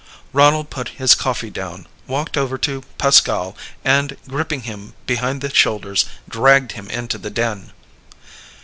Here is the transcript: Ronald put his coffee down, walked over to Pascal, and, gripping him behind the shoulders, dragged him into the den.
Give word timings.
Ronald 0.33 0.71
put 0.71 0.89
his 0.97 1.13
coffee 1.13 1.51
down, 1.51 1.85
walked 2.07 2.35
over 2.35 2.57
to 2.57 2.81
Pascal, 2.97 3.55
and, 3.85 4.17
gripping 4.27 4.63
him 4.63 4.95
behind 5.05 5.41
the 5.41 5.53
shoulders, 5.53 6.05
dragged 6.27 6.71
him 6.71 6.89
into 6.89 7.19
the 7.19 7.29
den. 7.29 7.71